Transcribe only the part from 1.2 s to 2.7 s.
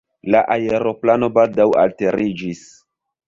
baldaŭ alteriĝis.